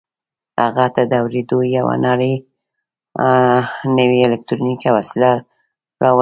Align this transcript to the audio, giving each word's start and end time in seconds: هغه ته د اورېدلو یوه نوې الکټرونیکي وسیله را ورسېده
هغه 0.61 0.85
ته 0.95 1.01
د 1.11 1.13
اورېدلو 1.21 1.59
یوه 1.77 1.95
نوې 3.97 4.19
الکټرونیکي 4.27 4.89
وسیله 4.97 5.31
را 6.01 6.09
ورسېده 6.11 6.13